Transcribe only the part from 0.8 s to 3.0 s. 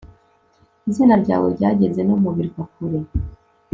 izina ryawe ryageze no mu birwa kure